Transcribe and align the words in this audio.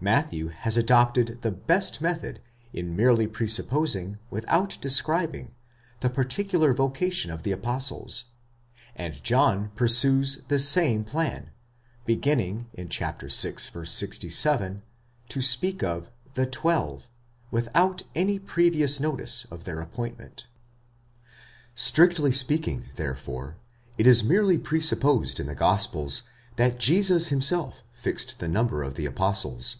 Matthew 0.00 0.48
has 0.48 0.76
adopted 0.76 1.38
the 1.40 1.50
best 1.50 2.02
method 2.02 2.42
in 2.74 2.94
merely 2.94 3.26
'presupposing, 3.26 4.18
without 4.28 4.76
describing, 4.82 5.54
the 6.00 6.10
particular 6.10 6.74
vocation 6.74 7.30
of 7.30 7.42
the 7.42 7.52
apostles; 7.52 8.24
and 8.94 9.24
John 9.24 9.70
pursues 9.76 10.42
the 10.48 10.58
same 10.58 11.04
plan, 11.04 11.52
beginning 12.04 12.66
(vi. 12.76 13.26
67) 13.28 14.82
to 15.30 15.40
speak 15.40 15.82
of 15.82 16.10
the 16.34 16.44
twelve, 16.44 17.08
without 17.50 18.02
any 18.14 18.38
previous 18.38 19.00
notice 19.00 19.46
of 19.50 19.64
their 19.64 19.80
appointment. 19.80 20.46
Strictly 21.74 22.32
speaking, 22.32 22.90
therefore, 22.96 23.56
it 23.96 24.06
is 24.06 24.22
merely 24.22 24.58
presupposed 24.58 25.40
in 25.40 25.46
the 25.46 25.54
gospels, 25.54 26.24
that 26.56 26.78
'Jesus 26.78 27.28
himself 27.28 27.82
fixed 27.94 28.38
the 28.38 28.48
number 28.48 28.82
of 28.82 28.96
the 28.96 29.06
apostles. 29.06 29.76